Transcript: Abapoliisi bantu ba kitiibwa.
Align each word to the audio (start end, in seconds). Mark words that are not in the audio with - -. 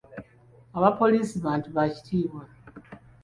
Abapoliisi 0.77 1.35
bantu 1.45 1.67
ba 1.75 1.83
kitiibwa. 1.93 2.43